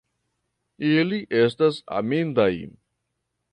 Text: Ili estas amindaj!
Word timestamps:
Ili 0.91 1.19
estas 1.41 1.79
amindaj! 2.01 2.51